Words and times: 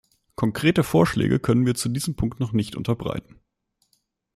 Konkrete 0.33 0.83
Vorschläge 0.83 1.37
können 1.39 1.67
wir 1.67 1.75
zu 1.75 1.87
diesem 1.87 2.15
Punkt 2.15 2.39
noch 2.39 2.53
nicht 2.53 2.75
unterbreiten. 2.75 3.39